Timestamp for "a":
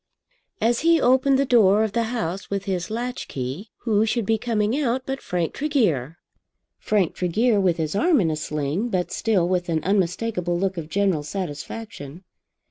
8.31-8.35